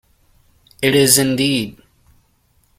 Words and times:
It 0.81 0.95
is, 0.95 1.19
indeed! 1.19 1.79